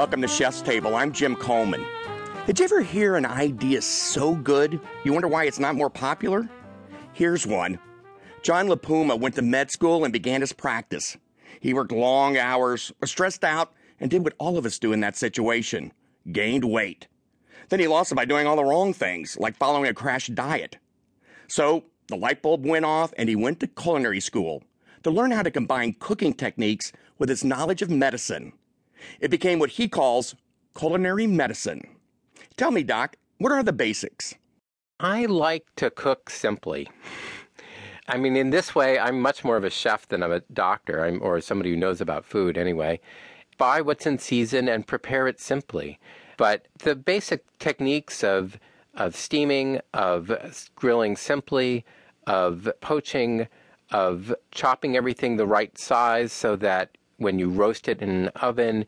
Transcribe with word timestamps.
Welcome 0.00 0.22
to 0.22 0.28
Chef's 0.28 0.62
Table. 0.62 0.96
I'm 0.96 1.12
Jim 1.12 1.36
Coleman. 1.36 1.84
Did 2.46 2.58
you 2.58 2.64
ever 2.64 2.80
hear 2.80 3.16
an 3.16 3.26
idea 3.26 3.82
so 3.82 4.34
good 4.34 4.80
you 5.04 5.12
wonder 5.12 5.28
why 5.28 5.44
it's 5.44 5.58
not 5.58 5.74
more 5.74 5.90
popular? 5.90 6.48
Here's 7.12 7.46
one. 7.46 7.78
John 8.42 8.66
La 8.68 8.76
Puma 8.76 9.14
went 9.14 9.34
to 9.34 9.42
med 9.42 9.70
school 9.70 10.02
and 10.04 10.10
began 10.10 10.40
his 10.40 10.54
practice. 10.54 11.18
He 11.60 11.74
worked 11.74 11.92
long 11.92 12.38
hours, 12.38 12.90
was 12.98 13.10
stressed 13.10 13.44
out, 13.44 13.74
and 14.00 14.10
did 14.10 14.24
what 14.24 14.32
all 14.38 14.56
of 14.56 14.64
us 14.64 14.78
do 14.78 14.94
in 14.94 15.00
that 15.00 15.18
situation 15.18 15.92
gained 16.32 16.64
weight. 16.64 17.06
Then 17.68 17.80
he 17.80 17.86
lost 17.86 18.10
it 18.10 18.14
by 18.14 18.24
doing 18.24 18.46
all 18.46 18.56
the 18.56 18.64
wrong 18.64 18.94
things, 18.94 19.36
like 19.38 19.54
following 19.54 19.90
a 19.90 19.92
crash 19.92 20.28
diet. 20.28 20.78
So 21.46 21.84
the 22.06 22.16
light 22.16 22.40
bulb 22.40 22.64
went 22.64 22.86
off 22.86 23.12
and 23.18 23.28
he 23.28 23.36
went 23.36 23.60
to 23.60 23.66
culinary 23.66 24.20
school 24.20 24.62
to 25.02 25.10
learn 25.10 25.30
how 25.30 25.42
to 25.42 25.50
combine 25.50 25.96
cooking 25.98 26.32
techniques 26.32 26.90
with 27.18 27.28
his 27.28 27.44
knowledge 27.44 27.82
of 27.82 27.90
medicine. 27.90 28.54
It 29.20 29.30
became 29.30 29.58
what 29.58 29.70
he 29.70 29.88
calls 29.88 30.34
culinary 30.76 31.26
medicine. 31.26 31.82
Tell 32.56 32.70
me, 32.70 32.82
Doc, 32.82 33.16
what 33.38 33.52
are 33.52 33.62
the 33.62 33.72
basics? 33.72 34.34
I 34.98 35.26
like 35.26 35.64
to 35.76 35.90
cook 35.90 36.28
simply. 36.30 36.88
I 38.06 38.18
mean, 38.18 38.36
in 38.36 38.50
this 38.50 38.74
way, 38.74 38.98
I'm 38.98 39.20
much 39.20 39.44
more 39.44 39.56
of 39.56 39.64
a 39.64 39.70
chef 39.70 40.08
than 40.08 40.22
I'm 40.22 40.32
a 40.32 40.40
doctor 40.52 41.04
I'm, 41.04 41.22
or 41.22 41.40
somebody 41.40 41.70
who 41.70 41.76
knows 41.76 42.00
about 42.00 42.24
food 42.24 42.58
anyway. 42.58 43.00
Buy 43.56 43.80
what's 43.80 44.06
in 44.06 44.18
season 44.18 44.68
and 44.68 44.86
prepare 44.86 45.28
it 45.28 45.40
simply. 45.40 45.98
But 46.36 46.66
the 46.80 46.96
basic 46.96 47.44
techniques 47.58 48.24
of, 48.24 48.58
of 48.94 49.14
steaming, 49.14 49.80
of 49.94 50.30
grilling 50.74 51.16
simply, 51.16 51.84
of 52.26 52.68
poaching, 52.80 53.46
of 53.90 54.34
chopping 54.50 54.96
everything 54.96 55.36
the 55.36 55.46
right 55.46 55.76
size 55.78 56.32
so 56.32 56.56
that 56.56 56.96
when 57.20 57.38
you 57.38 57.50
roast 57.50 57.86
it 57.86 58.00
in 58.00 58.08
an 58.08 58.28
oven, 58.36 58.86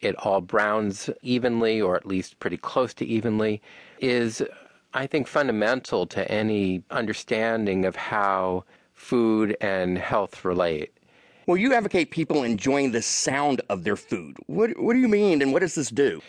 it 0.00 0.16
all 0.16 0.40
browns 0.40 1.10
evenly, 1.22 1.80
or 1.80 1.96
at 1.96 2.06
least 2.06 2.40
pretty 2.40 2.56
close 2.56 2.94
to 2.94 3.04
evenly, 3.04 3.60
is, 4.00 4.42
I 4.94 5.06
think, 5.06 5.26
fundamental 5.28 6.06
to 6.08 6.30
any 6.30 6.82
understanding 6.90 7.84
of 7.84 7.94
how 7.94 8.64
food 8.94 9.56
and 9.60 9.98
health 9.98 10.44
relate. 10.44 10.92
Well, 11.46 11.58
you 11.58 11.74
advocate 11.74 12.10
people 12.10 12.42
enjoying 12.42 12.92
the 12.92 13.02
sound 13.02 13.60
of 13.68 13.84
their 13.84 13.96
food. 13.96 14.36
What, 14.46 14.78
what 14.78 14.94
do 14.94 14.98
you 14.98 15.08
mean, 15.08 15.42
and 15.42 15.52
what 15.52 15.60
does 15.60 15.74
this 15.74 15.90
do? 15.90 16.22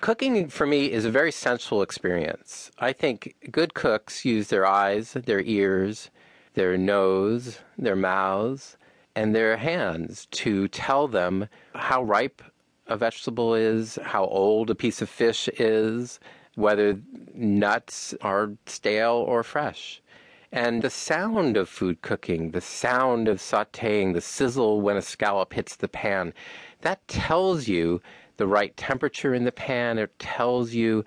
Cooking 0.00 0.48
for 0.48 0.66
me 0.66 0.90
is 0.90 1.04
a 1.04 1.10
very 1.10 1.30
sensual 1.30 1.82
experience. 1.82 2.70
I 2.78 2.92
think 2.92 3.36
good 3.50 3.74
cooks 3.74 4.24
use 4.24 4.48
their 4.48 4.66
eyes, 4.66 5.12
their 5.12 5.42
ears, 5.42 6.10
their 6.54 6.76
nose, 6.78 7.58
their 7.76 7.96
mouths, 7.96 8.76
and 9.14 9.34
their 9.34 9.56
hands 9.56 10.26
to 10.30 10.68
tell 10.68 11.08
them 11.08 11.48
how 11.74 12.02
ripe 12.02 12.42
a 12.86 12.96
vegetable 12.96 13.54
is, 13.54 13.98
how 14.02 14.24
old 14.24 14.70
a 14.70 14.74
piece 14.74 15.02
of 15.02 15.08
fish 15.08 15.48
is, 15.58 16.18
whether 16.54 17.00
nuts 17.34 18.14
are 18.20 18.52
stale 18.66 19.24
or 19.26 19.42
fresh. 19.42 20.02
And 20.50 20.82
the 20.82 20.90
sound 20.90 21.56
of 21.56 21.68
food 21.68 22.02
cooking, 22.02 22.50
the 22.50 22.60
sound 22.60 23.26
of 23.26 23.38
sauteing, 23.38 24.12
the 24.12 24.20
sizzle 24.20 24.82
when 24.82 24.98
a 24.98 25.02
scallop 25.02 25.54
hits 25.54 25.76
the 25.76 25.88
pan, 25.88 26.34
that 26.82 27.06
tells 27.08 27.68
you 27.68 28.02
the 28.36 28.46
right 28.46 28.76
temperature 28.76 29.34
in 29.34 29.44
the 29.44 29.52
pan. 29.52 29.98
It 29.98 30.18
tells 30.18 30.74
you 30.74 31.04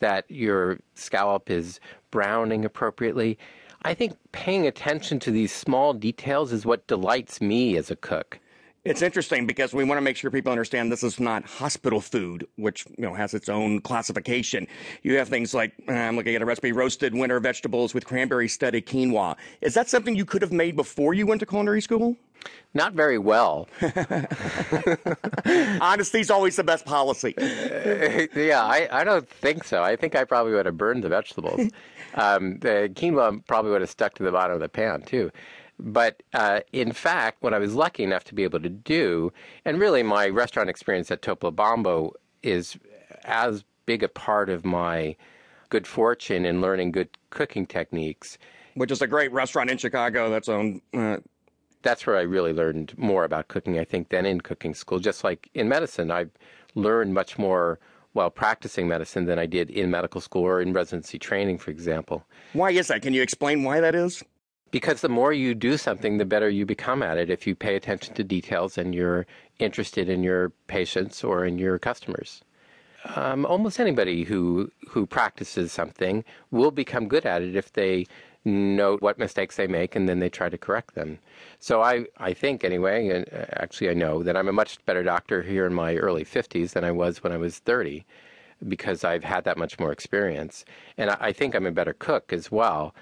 that 0.00 0.24
your 0.28 0.78
scallop 0.94 1.50
is 1.50 1.78
browning 2.10 2.64
appropriately. 2.64 3.38
I 3.82 3.94
think 3.94 4.16
paying 4.32 4.66
attention 4.66 5.20
to 5.20 5.30
these 5.30 5.52
small 5.52 5.92
details 5.92 6.52
is 6.52 6.66
what 6.66 6.86
delights 6.88 7.40
me 7.40 7.76
as 7.76 7.90
a 7.90 7.96
cook. 7.96 8.40
It's 8.84 9.02
interesting 9.02 9.46
because 9.46 9.74
we 9.74 9.84
want 9.84 9.98
to 9.98 10.02
make 10.02 10.16
sure 10.16 10.30
people 10.30 10.50
understand 10.50 10.90
this 10.90 11.02
is 11.02 11.20
not 11.20 11.44
hospital 11.44 12.00
food, 12.00 12.46
which 12.56 12.86
you 12.96 13.04
know 13.04 13.12
has 13.12 13.34
its 13.34 13.48
own 13.48 13.80
classification. 13.80 14.66
You 15.02 15.18
have 15.18 15.28
things 15.28 15.52
like 15.52 15.74
uh, 15.88 15.92
I'm 15.92 16.16
looking 16.16 16.34
at 16.34 16.42
a 16.42 16.46
recipe: 16.46 16.72
roasted 16.72 17.14
winter 17.14 17.38
vegetables 17.38 17.92
with 17.92 18.06
cranberry 18.06 18.48
studded 18.48 18.86
quinoa. 18.86 19.36
Is 19.60 19.74
that 19.74 19.88
something 19.88 20.16
you 20.16 20.24
could 20.24 20.42
have 20.42 20.52
made 20.52 20.74
before 20.74 21.12
you 21.12 21.26
went 21.26 21.40
to 21.40 21.46
culinary 21.46 21.82
school? 21.82 22.16
Not 22.74 22.92
very 22.92 23.18
well. 23.18 23.68
Honesty's 25.44 26.30
always 26.30 26.56
the 26.56 26.64
best 26.64 26.84
policy. 26.84 27.34
yeah, 27.38 28.62
I, 28.62 28.88
I 28.90 29.04
don't 29.04 29.28
think 29.28 29.64
so. 29.64 29.82
I 29.82 29.96
think 29.96 30.14
I 30.14 30.24
probably 30.24 30.52
would 30.52 30.66
have 30.66 30.76
burned 30.76 31.04
the 31.04 31.08
vegetables. 31.08 31.70
Um, 32.14 32.58
the 32.60 32.90
quinoa 32.94 33.46
probably 33.46 33.70
would 33.70 33.82
have 33.82 33.90
stuck 33.90 34.14
to 34.14 34.22
the 34.22 34.32
bottom 34.32 34.54
of 34.54 34.60
the 34.60 34.68
pan 34.68 35.02
too. 35.02 35.30
But 35.78 36.22
uh, 36.32 36.60
in 36.72 36.92
fact, 36.92 37.42
what 37.42 37.52
I 37.52 37.58
was 37.58 37.74
lucky 37.74 38.02
enough 38.02 38.24
to 38.24 38.34
be 38.34 38.44
able 38.44 38.60
to 38.60 38.70
do, 38.70 39.30
and 39.66 39.78
really 39.78 40.02
my 40.02 40.26
restaurant 40.28 40.70
experience 40.70 41.10
at 41.10 41.20
Topolobampo 41.20 42.12
is 42.42 42.78
as 43.24 43.62
big 43.84 44.02
a 44.02 44.08
part 44.08 44.48
of 44.48 44.64
my 44.64 45.16
good 45.68 45.86
fortune 45.86 46.44
in 46.44 46.60
learning 46.60 46.92
good 46.92 47.10
cooking 47.30 47.66
techniques. 47.66 48.38
Which 48.74 48.90
is 48.90 49.02
a 49.02 49.06
great 49.06 49.30
restaurant 49.30 49.70
in 49.70 49.78
Chicago 49.78 50.30
that's 50.30 50.48
owned. 50.48 50.80
Uh... 50.94 51.18
That's 51.82 52.06
where 52.06 52.16
I 52.16 52.22
really 52.22 52.52
learned 52.52 52.96
more 52.98 53.24
about 53.24 53.48
cooking, 53.48 53.78
I 53.78 53.84
think, 53.84 54.08
than 54.08 54.26
in 54.26 54.40
cooking 54.40 54.74
school. 54.74 54.98
Just 54.98 55.24
like 55.24 55.48
in 55.54 55.68
medicine, 55.68 56.10
I've 56.10 56.30
learned 56.74 57.14
much 57.14 57.38
more 57.38 57.78
while 58.12 58.30
practicing 58.30 58.88
medicine 58.88 59.26
than 59.26 59.38
I 59.38 59.46
did 59.46 59.70
in 59.70 59.90
medical 59.90 60.20
school 60.20 60.42
or 60.42 60.60
in 60.60 60.72
residency 60.72 61.18
training, 61.18 61.58
for 61.58 61.70
example. 61.70 62.24
Why 62.52 62.70
is 62.70 62.88
that? 62.88 63.02
Can 63.02 63.14
you 63.14 63.22
explain 63.22 63.62
why 63.62 63.80
that 63.80 63.94
is? 63.94 64.24
Because 64.70 65.00
the 65.00 65.08
more 65.08 65.32
you 65.32 65.54
do 65.54 65.76
something, 65.78 66.18
the 66.18 66.24
better 66.24 66.48
you 66.48 66.66
become 66.66 67.02
at 67.02 67.16
it 67.16 67.30
if 67.30 67.46
you 67.46 67.54
pay 67.54 67.76
attention 67.76 68.14
to 68.14 68.24
details 68.24 68.76
and 68.76 68.94
you're 68.94 69.26
interested 69.58 70.08
in 70.08 70.22
your 70.22 70.50
patients 70.66 71.24
or 71.24 71.44
in 71.44 71.58
your 71.58 71.78
customers. 71.78 72.42
Um, 73.14 73.46
almost 73.46 73.78
anybody 73.78 74.24
who 74.24 74.70
who 74.88 75.06
practices 75.06 75.70
something 75.72 76.24
will 76.50 76.70
become 76.70 77.08
good 77.08 77.24
at 77.24 77.42
it 77.42 77.54
if 77.54 77.72
they 77.72 78.06
note 78.44 79.02
what 79.02 79.18
mistakes 79.18 79.56
they 79.56 79.66
make 79.66 79.94
and 79.94 80.08
then 80.08 80.18
they 80.20 80.28
try 80.28 80.48
to 80.48 80.58
correct 80.58 80.94
them. 80.94 81.18
So 81.58 81.82
I, 81.82 82.06
I 82.16 82.32
think 82.32 82.64
anyway, 82.64 83.08
and 83.08 83.26
uh, 83.32 83.46
actually 83.62 83.90
I 83.90 83.94
know 83.94 84.22
that 84.22 84.36
I'm 84.36 84.48
a 84.48 84.52
much 84.52 84.84
better 84.86 85.02
doctor 85.02 85.42
here 85.42 85.66
in 85.66 85.74
my 85.74 85.96
early 85.96 86.24
50s 86.24 86.72
than 86.72 86.84
I 86.84 86.90
was 86.92 87.22
when 87.22 87.32
I 87.32 87.36
was 87.36 87.58
30 87.58 88.04
because 88.66 89.04
I've 89.04 89.24
had 89.24 89.44
that 89.44 89.58
much 89.58 89.78
more 89.78 89.92
experience. 89.92 90.64
And 90.96 91.10
I, 91.10 91.16
I 91.20 91.32
think 91.32 91.54
I'm 91.54 91.66
a 91.66 91.72
better 91.72 91.92
cook 91.92 92.32
as 92.32 92.50
well 92.50 92.94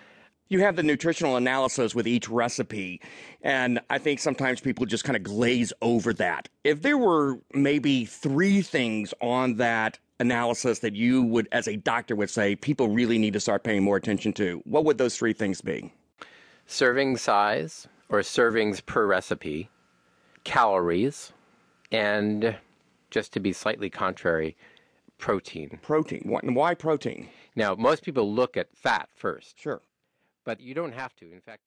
you 0.49 0.61
have 0.61 0.77
the 0.77 0.83
nutritional 0.83 1.37
analysis 1.37 1.95
with 1.95 2.07
each 2.07 2.29
recipe, 2.29 3.01
and 3.43 3.81
I 3.91 3.99
think 3.99 4.21
sometimes 4.21 4.61
people 4.61 4.87
just 4.87 5.05
kind 5.05 5.17
of 5.17 5.23
glaze 5.23 5.73
over 5.83 6.13
that. 6.15 6.49
If 6.63 6.83
there 6.83 6.99
were 6.99 7.41
maybe 7.53 8.05
three 8.05 8.63
things 8.63 9.13
on 9.21 9.57
that 9.57 9.99
analysis 10.21 10.79
that 10.81 10.95
you 10.95 11.23
would, 11.23 11.49
as 11.53 11.67
a 11.67 11.77
doctor, 11.77 12.15
would 12.15 12.31
say 12.31 12.55
people 12.57 12.89
really 12.89 13.19
need 13.19 13.33
to 13.33 13.41
start 13.41 13.65
paying 13.65 13.83
more 13.83 13.97
attention 13.97 14.33
to, 14.35 14.63
what 14.65 14.85
would 14.85 14.99
those 14.99 15.17
three 15.17 15.33
things 15.33 15.61
be? 15.61 15.93
Serving 16.67 17.17
size 17.17 17.89
or 18.09 18.21
servings 18.21 18.85
per 18.85 19.05
recipe, 19.05 19.69
calories, 20.45 21.33
and 21.91 22.57
just 23.11 23.33
to 23.33 23.41
be 23.41 23.53
slightly 23.53 23.91
contrary, 23.91 24.57
protein. 25.19 25.79
Protein. 25.83 26.23
Why 26.55 26.75
protein? 26.75 27.29
Now, 27.57 27.75
most 27.75 28.05
people 28.05 28.33
look 28.33 28.57
at 28.57 28.75
fat 28.77 29.09
first. 29.15 29.61
Sure 29.61 29.81
but 30.47 30.61
you 30.61 30.73
don't 30.73 30.95
have 30.95 31.15
to. 31.17 31.31
In 31.33 31.41
fact, 31.41 31.65